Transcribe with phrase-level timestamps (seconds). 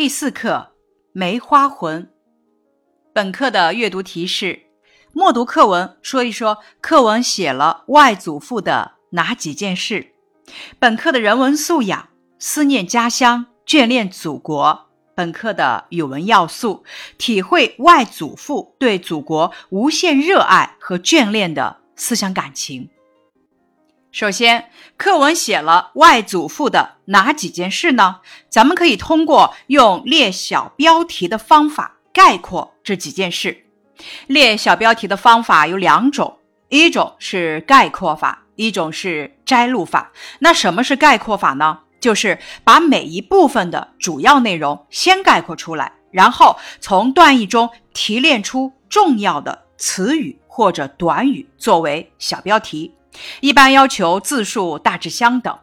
[0.00, 0.72] 第四课
[1.12, 2.04] 《梅花魂》。
[3.12, 4.62] 本课的阅读提示：
[5.12, 10.14] 默读课文，说一说课文写了外祖父的哪几件事。
[10.78, 12.08] 本课的人文素养：
[12.38, 14.88] 思念家乡，眷恋祖国。
[15.14, 16.82] 本课的语文要素：
[17.18, 22.88] 体会外祖父对祖国无限热爱和眷恋的思想感情。
[24.12, 28.16] 首先，课文写了外祖父的哪几件事呢？
[28.48, 33.66] 咱们可以通过用列小标题的方法概括这几件事。
[34.26, 36.38] 列小标题的方法有两种，
[36.70, 40.10] 一种是概括法，一种是摘录法。
[40.40, 41.78] 那什么是概括法呢？
[42.00, 52.92] 就是把每一部分的主要内容先概括出来，然后从段意中提炼出重要的词语或者短语作为小标题。
[53.40, 55.58] 一般要求字数大致相等。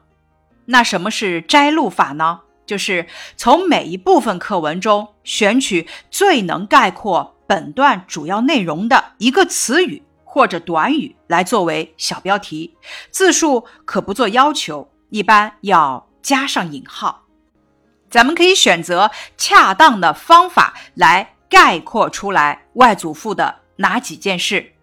[0.66, 2.42] 那什么是摘录法呢？
[2.66, 3.08] 就是
[3.38, 12.76] 从每一部分课文中选取最能概括本段主要内容的一个词语或者短语来作为小标题，
[13.10, 17.24] 字数可不做要求，一般要加上引号。
[18.10, 24.74] 咱们可以选择恰当的方法来概括出来外祖父的哪几件事。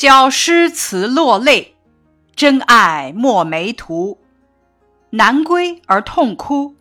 [0.00, 1.76] 教诗词落泪，
[2.34, 4.18] 真爱墨梅图。
[5.10, 6.74] 南归而痛哭，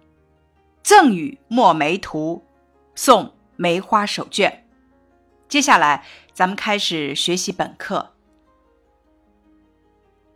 [0.82, 2.46] 赠与墨梅图。
[2.96, 4.66] 送梅花手卷。
[5.50, 8.14] 接下来，咱们开始学习本课。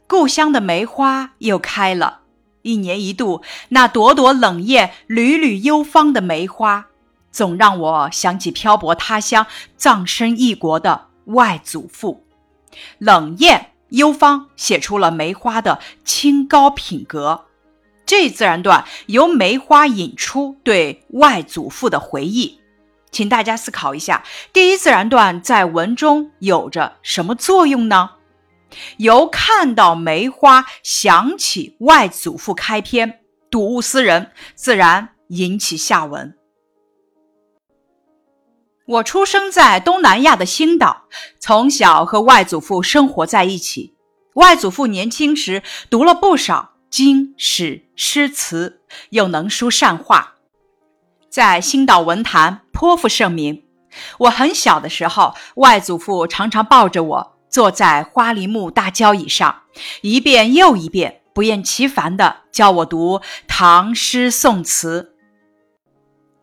[0.06, 2.24] 故乡的梅花又开了，
[2.64, 6.88] 一年一度那朵朵冷艳、缕缕幽芳的梅花，
[7.32, 9.48] 总让我想起漂泊他乡、
[9.78, 12.26] 葬身异国的外祖父。
[12.98, 17.46] 冷艳幽芳，写出了梅花的清高品格。
[18.06, 22.60] 这自然段由梅花引出对外祖父的回忆，
[23.12, 28.12] 请大家思考一下：第一自然段在文中有着什么作用呢？
[28.98, 36.36] 由看到梅花想起外祖父开篇，睹物思人，自然引起下文。
[38.86, 41.04] 我出生在东南亚的星岛，
[41.40, 43.96] 从小和外祖父生活在一起。
[44.34, 50.34] 外祖父年轻时读了不少经史诗词，又能书善画，
[51.30, 53.64] 在星岛文坛颇负盛名。
[54.18, 59.62] 我很小的时候，外祖父常常抱着我坐在花梨木大交椅上，
[60.02, 65.13] 一遍又一遍，不厌其烦地教我读唐诗宋词。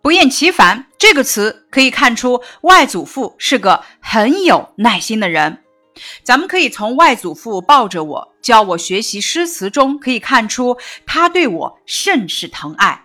[0.03, 5.63] 不厌其烦这个词可以看出外祖父是个很有耐心的人。
[6.23, 13.05] 咱们可以从外祖父抱着我教我学习诗词中可以看出他对我甚是疼爱。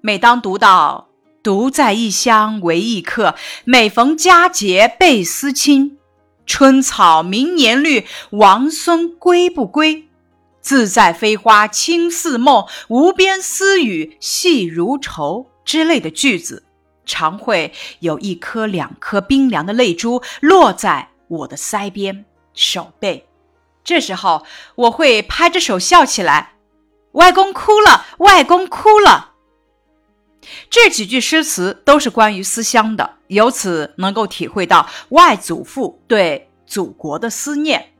[0.00, 1.08] 每当读到
[1.42, 3.34] “独在异乡为异客，
[3.64, 5.98] 每逢佳节倍思亲。
[6.46, 10.06] 春草明年绿，王孙归不归？
[10.60, 16.64] 自在飞花轻似梦，无边丝雨细如愁。”之类的句子，
[17.04, 23.26] 常会有一颗两颗冰凉的泪珠落在我的腮边、手背。
[23.82, 24.44] 这时候，
[24.76, 26.54] 我会拍着手笑起来
[27.12, 29.32] ：“外公哭了，外公哭了。”
[30.68, 37.92] 这几句诗词都是关于思乡的，由此能够体会到外祖父对祖国的思念。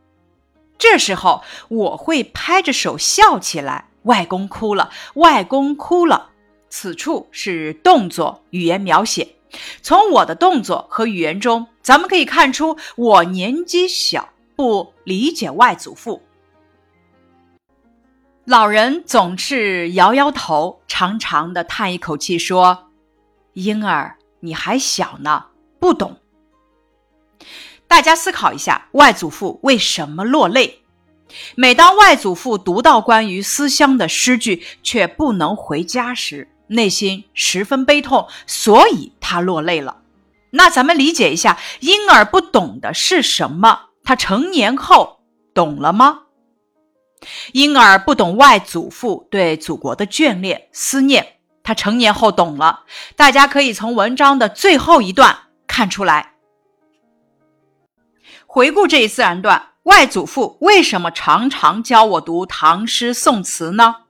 [0.76, 6.32] 这时候，我会拍着手笑起来：“外公哭了，外公哭了。”
[6.76, 9.36] 此处是动作语言描写，
[9.80, 16.20] 从我的动作和语言中，咱们可以看出我年纪小，不理解外祖父。
[18.44, 22.90] 老人总是摇摇头，长长的叹一口气，说
[23.54, 25.44] ：“婴儿，你还小呢，
[25.78, 26.16] 不懂。”
[27.86, 30.80] 大家思考一下，外祖父为什么落泪？
[31.54, 39.98] 每当外祖父读到关于思乡的诗句，却不能回家时，内心十分悲痛，所以他落泪了。
[40.50, 43.86] 那咱们理解一下，婴儿不懂的是什么？
[44.04, 45.20] 他成年后
[45.52, 46.20] 懂了吗？
[47.52, 52.84] 婴儿不懂外祖父对祖国的眷恋思念，他成年后懂了。
[53.16, 55.36] 大家可以从文章的最后一段
[55.66, 56.34] 看出来。
[58.46, 64.03] 回顾这一自然段，外祖父为什么常常教我读唐诗宋词呢？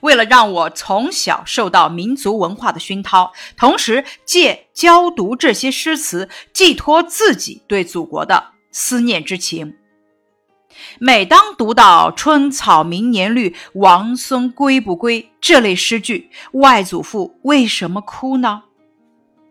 [0.00, 9.74] 为了让我从小受到民族文化的熏陶，同时借教读这些诗词寄托自己对祖国的思念之情。
[10.98, 18.64] 每当读到“春草明年绿，王孙归不归”这类诗句，外祖父为什么哭呢？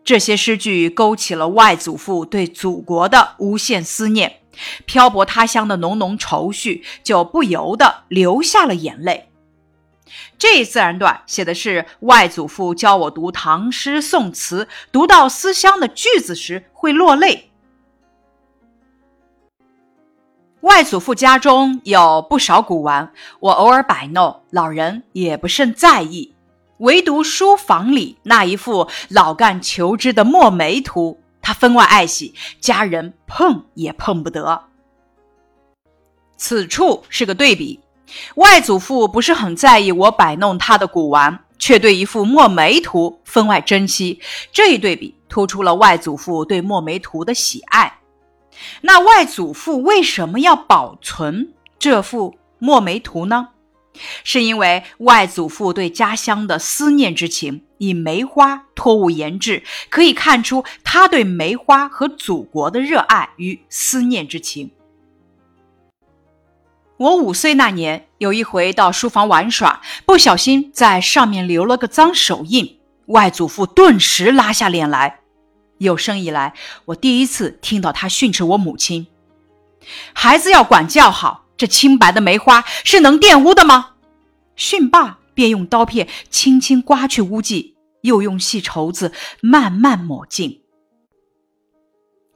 [0.04, 4.42] 这些诗句勾起了外祖父对祖国的无限思念，
[4.86, 9.32] 漂泊他乡的浓浓愁绪就不由得流下了眼泪。
[10.38, 17.52] 这自然段写的是外祖父教我读唐诗宋词，读到思乡的句子时会落泪。
[20.62, 26.34] 外祖父家中有不少古玩，我偶尔摆弄，老人也不甚在意。
[26.80, 34.66] 唯独书房里那一幅老干求知的墨梅图，他分外爱惜，家人碰也碰不得。
[36.36, 37.80] 此处是个对比，
[38.36, 44.20] 外祖父不是很在意我摆弄他的古玩，却对一幅墨梅图分外珍惜。
[44.52, 48.00] 这一对比突出了外祖父对墨梅图的喜爱。
[48.82, 53.50] 那外祖父为什么要保存这幅墨梅图呢？
[54.26, 64.72] 是因为外祖父对家乡的思念之情，以梅花托物言志，可以看出他对梅花和祖国的热爱与思念之情。
[66.98, 75.20] 我五岁那年，有一回到书房玩耍，不小心在上面留了个脏手印，外祖父顿时拉下脸来。
[75.78, 76.54] 有生以来，
[76.86, 79.08] 我第一次听到他训斥我母亲
[80.16, 83.96] ：“孩子要管教好，这清白的梅花是能玷污的吗？”
[84.56, 89.12] 训罢，便用刀片轻轻刮去污迹，又用细绸子
[89.42, 90.62] 慢慢抹净。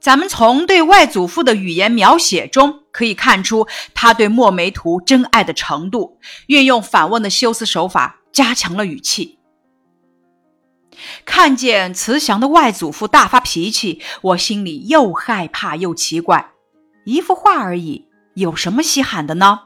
[0.00, 9.38] 咱们从对外祖父的语言描写中可以看出他对墨梅图真爱的程度，运用反问的修辞手法，加强了语气。
[11.24, 16.52] 看见慈祥的外祖父大发脾气，我心里又害怕又奇怪。
[17.04, 19.60] 一幅画而已，有什么稀罕的呢？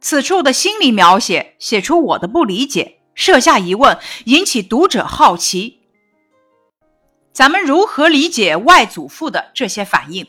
[0.00, 5.79] 此处的心理描写写出我的不理解，设下疑问，引起读者好奇。
[7.32, 10.26] 咱们如何理解外祖父的这些反应？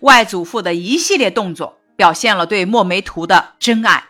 [0.00, 4.04] 外祖父的一系列动作表现了对墨梅图的真爱。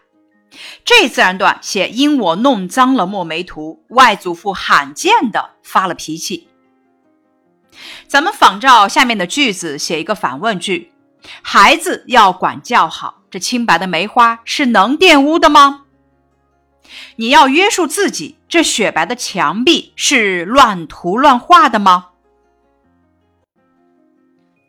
[0.84, 6.49] 这自然段写因我弄脏了墨梅图，外祖父罕见的发了脾气。
[8.06, 10.93] 咱们仿照下面的句子写一个反问句：
[11.43, 15.83] 孩子要管教好，这清白的梅花是能玷污的吗？
[17.16, 22.08] 你要约束自己，这雪白的墙壁是乱涂乱画的吗？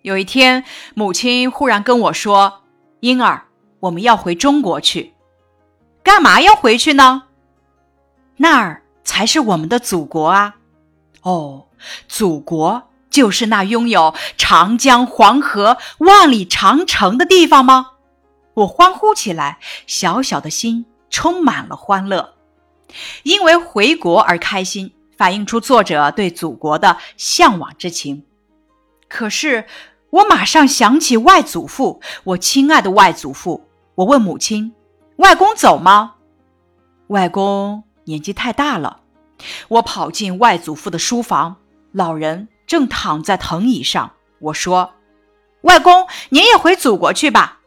[0.01, 0.63] 有一天，
[0.94, 2.62] 母亲忽然跟我说
[3.01, 3.45] ：“婴儿，
[3.79, 5.13] 我们要回中国去。”
[6.03, 7.23] 干嘛要回去呢？
[8.38, 10.57] 那儿才是我们的祖国啊！
[11.23, 11.65] 哦，
[12.07, 17.94] 祖国就是那拥有长江、黄河、万里长城的地方吗？
[18.53, 19.57] 我欢呼起来，
[19.88, 20.85] 小小的心
[21.15, 22.33] 充满了欢乐，
[23.23, 28.25] 因为回国而开心，反映出作者对祖国的向往之情。
[29.07, 29.65] 可是，
[30.09, 33.65] 我马上想起外祖父，我亲爱的外祖父，
[33.95, 34.73] 我问母亲。
[35.15, 36.15] 外公走吗？
[37.07, 39.00] 外公年纪太大了。
[39.69, 41.56] 我跑进外祖父的书房，
[41.94, 44.12] 老人正躺在藤椅上。
[44.39, 44.91] 我说
[45.63, 47.62] ：“外公，您也回祖国去吧。”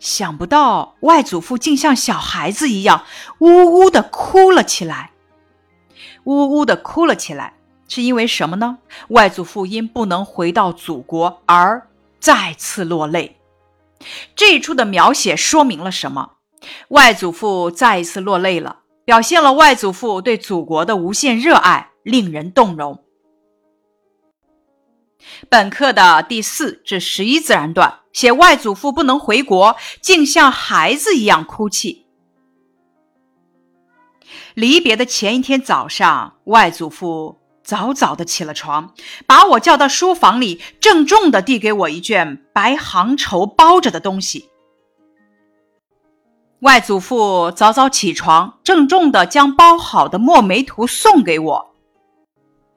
[0.00, 3.04] 想不到外祖父竟像小孩子一样，
[3.38, 5.12] 呜呜的哭了起来。
[6.24, 7.54] 呜呜的哭了起来，
[7.86, 8.78] 是因为什么呢？
[9.08, 11.86] 外祖父因不能回到祖国而
[12.18, 13.36] 再次落泪。
[14.34, 16.32] 这一处的描写说明了什么？
[16.88, 23.02] 外祖父再一次落泪了，表现了外祖父对祖国的无限热爱，令人动容。
[25.48, 32.06] 本课的第四至十一自然段写外祖父不能回国，竟像孩子一样哭泣。
[34.54, 38.94] 离别的前一天早上，外祖父早早的起了床，
[39.26, 44.48] 把我叫到书房里，郑重的递给我一卷白杭绸包着的东西。
[46.60, 51.69] 外祖父早早起床，郑重的将包好的墨梅图送给我，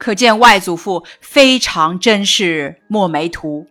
[0.04, 3.66] 可见外祖父非常珍视墨梅图。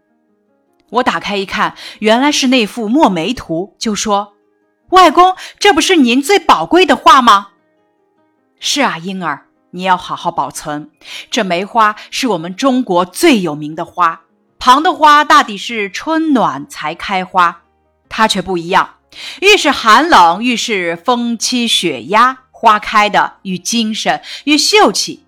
[0.90, 4.34] 我打开一看，原来是那幅墨梅图，就说
[4.90, 7.50] ：“外公，这不是您最宝贵的画吗
[8.60, 10.90] ？”“是啊，婴儿，你要好好保存。
[11.30, 14.22] 这梅花是我们中国最有名的花，
[14.58, 17.62] 旁的花大抵是春暖才开花，
[18.10, 18.96] 它却不一样。”
[19.42, 25.23] 越是寒冷，越是风凄雪压，花开的愈精神，愈秀气。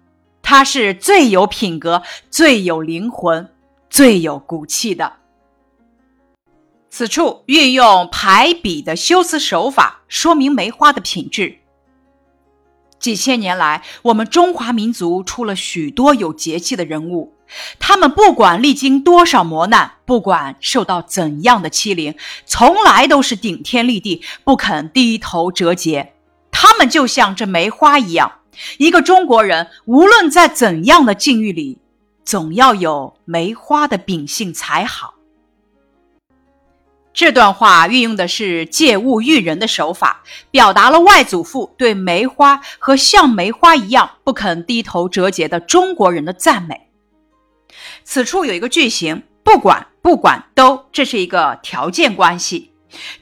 [0.46, 3.50] 他是最有品格、最有灵魂、
[3.90, 5.14] 最有骨气的。
[6.92, 11.58] 此处运用排比的修辞手法，说明梅花的品质。
[13.00, 17.34] 几千年来，我们中华民族出了许多有节气的人物，
[17.80, 26.14] 他们不管历经多少磨难，不管受到怎样的欺凌，从来都是顶天立地，不肯低头折节。
[26.52, 28.40] 他们就像这梅花一样，
[28.78, 31.80] 一个中国人无论在怎样的境遇里，
[32.24, 35.14] 总要有梅花的秉性才好。
[37.14, 40.22] 这段话运用的是借物喻人的手法，
[40.52, 46.90] 表达了外祖父对梅花和像梅花一样不肯低头折节的中国人的赞美。
[48.04, 52.72] 此处有一个句型，不管不管都，这是一个条件关系。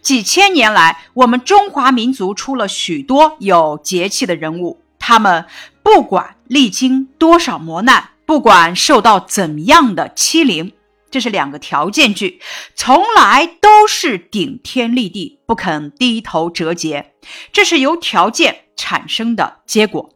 [0.01, 5.45] 几千年来，我们中华民族出了许多有节气的人物，他们
[5.83, 10.71] 不管历经多少磨难，不管受到怎样的欺凌。
[11.11, 12.39] 这是两个条件句，
[12.73, 17.11] 从来都是顶天立地，不肯低头折节。
[17.51, 20.09] 这是由条件产生的结果。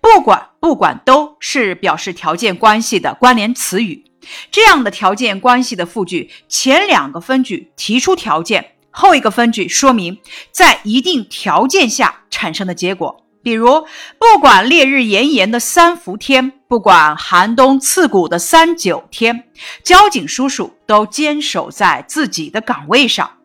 [0.00, 4.04] 不管不管都是表示条件关系的关联词语。
[4.52, 10.18] 这样的条件关系的复句，前两个分句提出条件，后一个分句说明
[10.52, 13.24] 在一定条件下产生的结果。
[13.42, 13.86] 比如，
[14.18, 19.44] 不管烈日炎炎的三伏天，不管寒冬刺骨的三九天，
[19.82, 23.38] 交警叔叔都坚守在自己的岗位上。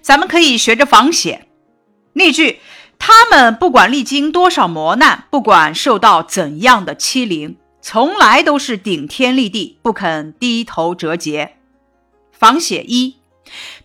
[0.00, 1.46] 咱们可以学着仿写
[2.12, 2.60] 例句：
[2.98, 11.56] 他们不管历经多少磨难，不管受到怎样的欺凌，从来都是顶天立地，不肯低头折节。
[12.32, 13.16] 仿写一。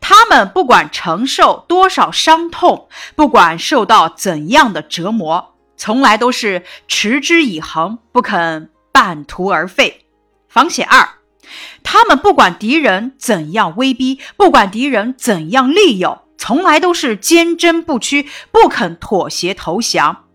[0.02, 10.06] 他们不管承受多少伤痛，不管受到怎样的折磨，从来都是持之以恒，不肯半途而废。
[10.48, 11.08] 仿写二，
[11.84, 20.26] 他们不管敌人怎样威逼，不管敌人怎样利诱，从来都是坚贞不屈，不肯妥协投降。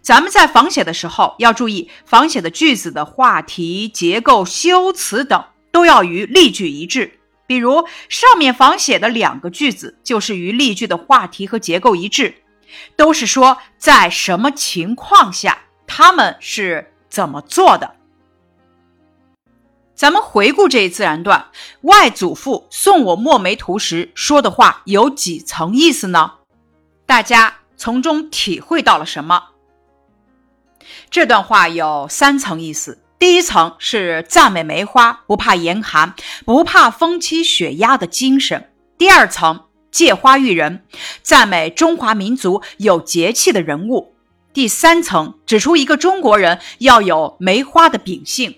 [0.00, 7.15] 咱们在仿写的时候要注意，仿写的句子的话题、结构、修辞等都要与例句一致。
[7.46, 12.42] 比如上面仿写的两个句子，就是与例句的话题和结构一致，
[12.96, 17.94] 都是说在什么情况下他们是怎么做的。
[19.94, 21.50] 咱们回顾这一自然段，
[21.82, 26.34] 外祖父送我墨梅图时说的话有几层意思呢？
[27.06, 29.42] 大家从中体会到了什么？
[31.08, 32.98] 这段话有三层意思。
[33.18, 38.60] 第一层是赞美梅花不怕严寒、不怕风欺雪压的精神；
[38.98, 40.84] 第二层借花喻人，
[41.22, 44.12] 赞美中华民族有节气的人物；
[44.52, 48.56] 第三层指出一个中国人要有梅花的秉性。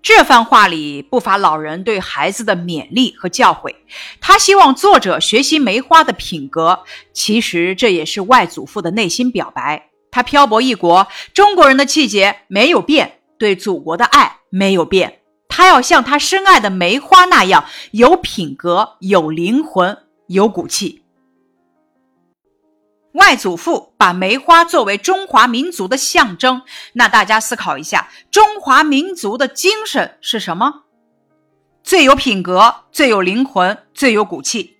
[0.00, 3.74] 这番话里不乏老人对孩子的勉励和教诲，
[4.20, 6.84] 他希望作者学习梅花的品格。
[7.12, 9.90] 其实这也是外祖父的内心表白。
[10.16, 15.20] 他漂泊异国，中国人的气节没有变，对祖国的爱没有变。
[15.46, 19.94] 他要像他深爱的梅花那样有品格、有灵魂、
[20.28, 21.04] 有骨气。
[23.12, 26.62] 外祖父把梅花作为中华民族的象征，
[26.94, 30.84] 那大家思考一下，中华民族的精神是什么？
[31.82, 34.75] 最有品格、最有灵魂、最有骨气。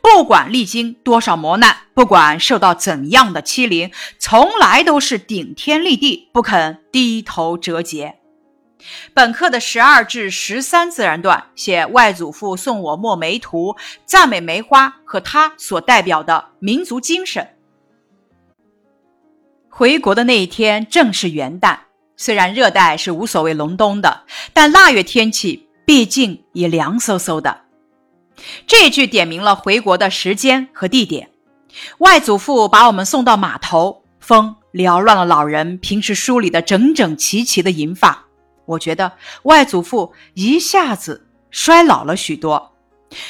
[0.00, 8.16] 不管历经多少磨难，不管受到怎样的欺凌，从来都是顶天立地，不肯低头折节。
[9.14, 17.48] 本课的十二至十三自然段写外祖父送我墨梅图，赞美梅花和他所代表的民族精神。
[19.68, 21.78] 回国的那一天正是元旦，
[22.16, 27.65] 虽然热带是无所谓隆冬的，但腊月天气毕竟也凉飕飕的。
[28.66, 31.30] 这句点明了回国的时间和地点。
[31.98, 38.24] 外祖父把我们送到码头，风撩乱了老人平时梳理的整整齐齐的银发。
[38.64, 39.12] 我觉得
[39.44, 42.72] 外祖父一下子衰老了许多。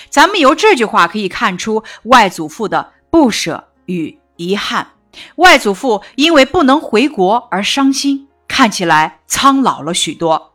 [0.09, 4.93] 咱们由这句话可以看出外祖父的不舍与遗憾。
[5.37, 10.55] 外祖父因为不能回国而伤心，看起来苍老了许多。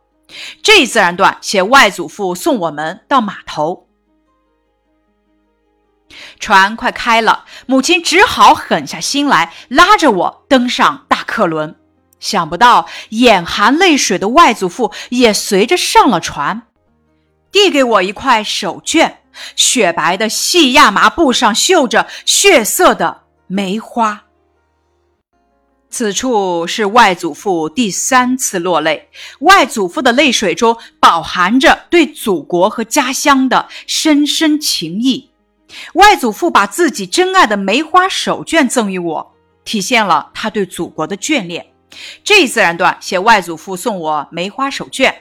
[0.62, 3.86] 这一自然段写外祖父送我们到码头。
[6.38, 11.76] 船快开了，母亲只好狠下心来，拉着我登上大客轮。
[12.20, 16.62] 想不到眼含泪水的外祖父也随着上了船，
[17.50, 19.14] 递给我一块手绢，
[19.56, 24.22] 雪白的细亚麻布上绣着血色的梅花。
[25.90, 35.31] 此处是外祖父第三次落泪，外祖父的泪水中饱含着对祖国和家乡的深深情谊。
[35.94, 41.66] 外祖父把自己珍爱的梅花手绢赠予我，体现了他对祖国的眷恋。
[42.24, 45.14] 这一自然段写外祖父送我梅花手绢。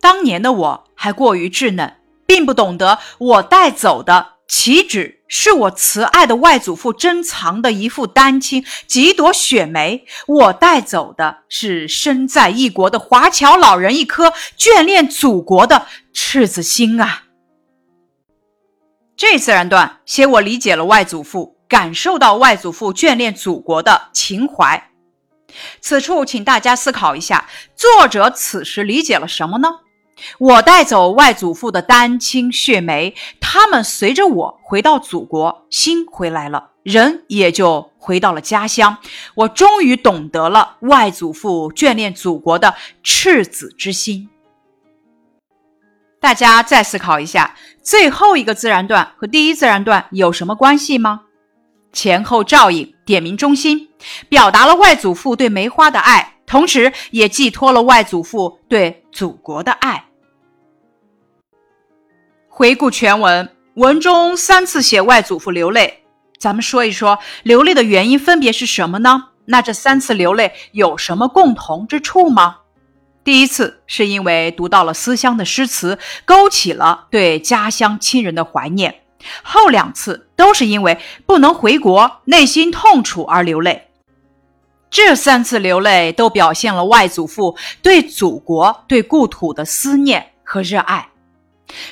[0.00, 17.24] 当年的我还过于稚嫩，并不懂得我带走的岂止是我慈爱的外祖父珍藏的一副丹青、几朵雪梅，我带走的是身在异国的华侨老人一颗眷恋祖国的赤子心啊！
[19.18, 24.90] 这自然段写我理解了外祖父，感受到外祖父眷恋祖国的情怀。
[25.80, 29.68] 此处，请大家思考一下，作者此时理解了什么呢？
[30.38, 38.98] 我带走外祖父的丹青血梅，他们随着我回到祖国，心回来了，人也就回到了家乡。
[39.34, 42.72] 我终于懂得了外祖父眷恋祖国的
[43.02, 44.28] 赤子之心。
[46.20, 51.22] 大家再思考一下，最后一个自然段和第一自然段有什么关系吗？
[51.92, 53.88] 前后照应，点明中心，
[54.28, 60.04] 表达了外祖父对梅花的爱，同时也寄托了外祖父对祖国的爱。
[62.48, 66.02] 回顾全文，文中三次写外祖父流泪，
[66.38, 69.28] 咱们说一说流泪的原因分别是什么呢？
[69.46, 72.56] 那这三次流泪有什么共同之处吗？
[73.28, 78.90] 第一次是因为读到了思乡的诗词，勾起了对家乡亲人的怀念；
[79.42, 83.88] 后两次都是因为不能回国，内心痛楚而流泪。
[84.88, 91.10] 这三次流泪都表现了外祖父对祖国、对故土的思念和热爱。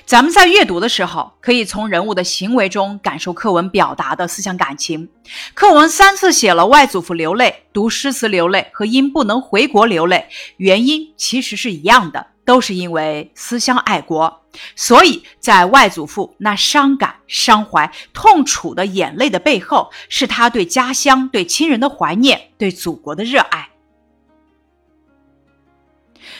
[0.05, 5.09] 咱们在阅读的时候，可以从人物的行为中感受课文表达的思想感情。
[5.55, 14.43] 课文三次写了外祖父流泪，读诗词流泪和因不能回国流泪，原因其实是一样的，都是因为思乡爱国。
[14.75, 23.69] 所以在外祖父那伤感、伤怀、痛楚的眼泪的背后，是他对家乡、对亲人的怀念，对祖国的热爱。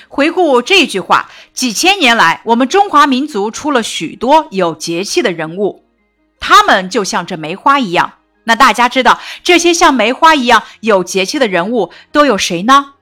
[0.09, 5.85] 回顾这句话，几千年来，我们中华民族出了许多有节气的人物，
[6.39, 8.15] 他们就像这梅花一样。
[8.45, 12.95] 那大家知道这些像梅花一样有节气的人物都有谁呢？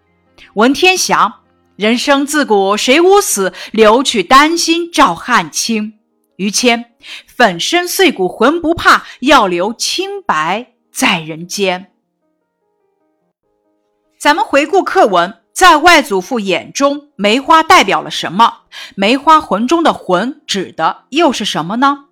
[0.54, 1.40] 文天祥
[1.76, 5.98] ：“人生自古谁无死，留取丹心照汗青。”
[6.36, 6.92] 于谦
[7.28, 11.92] ：“粉身碎骨浑不怕，要留清白在人间。”
[14.18, 15.43] 咱们回顾课文。
[15.54, 18.62] 在外祖父眼中，梅花代表了什么？
[18.96, 22.06] 梅花魂中的魂指的又是什么呢？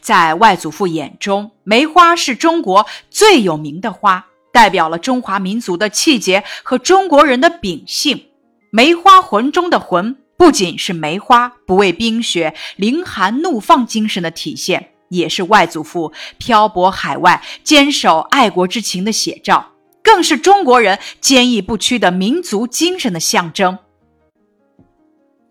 [0.00, 8.28] 在外祖父眼中，梅花是中国最有名的花，代表了中华民族的气节和中国人的秉性。
[8.70, 19.72] 梅花魂中的魂，不仅是梅花不畏冰雪、凌寒怒放精神的体现，也是外祖父漂泊海外、坚守爱国之情的写照。
[20.06, 23.80] 更是中国人坚毅不屈的民族精神的象征。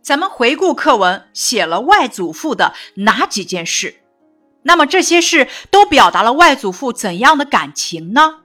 [0.02, 3.96] 咱们回顾课文，写了外祖父的哪几件事？
[4.63, 8.44] 那么这些事都表达了外祖父怎样的感情呢？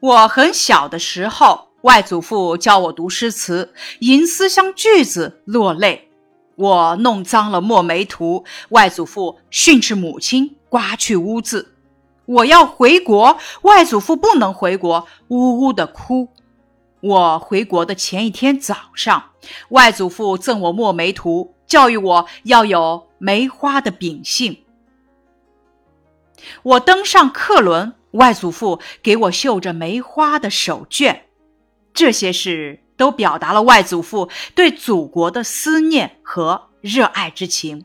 [0.00, 6.10] 我很小的时候，外祖父教我读诗词，吟思乡句子，落泪。
[6.54, 11.75] 我弄脏了墨梅图，外祖父训斥母亲，刮去污渍。
[12.26, 16.28] 我要回国，外祖父不能回国，呜呜的哭。
[17.00, 19.30] 我回国的前一天早上，
[19.68, 24.64] 外祖父赠我墨梅图，教育我要有梅花的秉性。
[26.62, 31.20] 我登上客轮，外祖父给我绣着梅花的手绢。
[31.94, 37.84] 这些事都表达了外祖父对祖国的思念和热爱之情。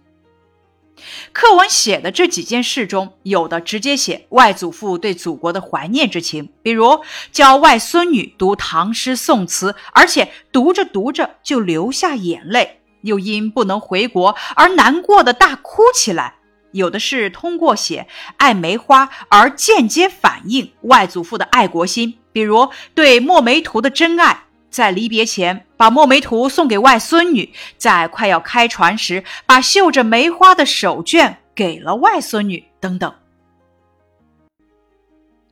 [1.31, 16.35] 课文写的这几件事中，有的直接写外祖父对祖国的怀念之情，比如教外孙女读唐诗宋词，而且读着读着就流下眼泪，又因不能回国而难过的大哭起来；
[16.71, 24.45] 有的是通过写爱梅花而间接反映外祖父的爱国心，比如对墨梅图的真爱。
[24.71, 32.65] 在离别前，把墨梅图送给外孙女；在快要开船时，把绣着梅花的手绢给了外孙女。
[32.79, 33.13] 等等。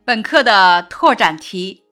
[0.03, 1.83] 本课的拓展题：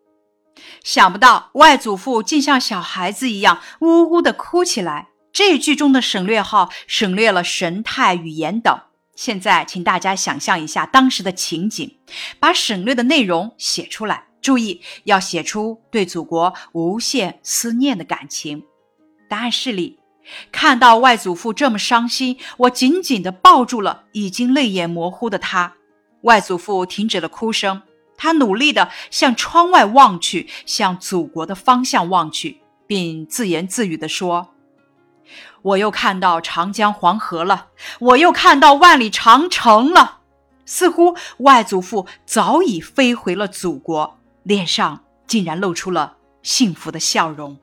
[0.84, 5.10] 想不到外祖父竟像小孩子一样呜呜的哭起来。
[5.32, 8.80] 这句中的省略号省略了神态、语言等。
[9.16, 11.98] 现在，请大家想象一下当时的情景，
[12.40, 14.27] 把省略的内容写出来。
[14.41, 18.63] 注意要写出对祖国无限思念的感情。
[19.28, 20.00] 答案是里。
[20.52, 25.76] 看到外祖父这么伤心，我紧紧地抱住了已经泪眼模糊的他。
[26.23, 27.84] 外祖父停止了哭声，
[28.17, 34.50] 他努力地向窗外望去，向祖国的方向望去，并自言自语地说
[35.63, 37.67] ：“我又看到长江黄河了，
[38.00, 40.19] 我又看到万里长城了。”
[40.67, 44.17] 似乎外祖父早已飞回了祖国，
[44.48, 47.58] 脸上竟然露出了幸福的笑容。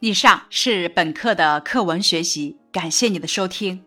[0.00, 3.85] 以上是本课的课文学习，感谢你的收听。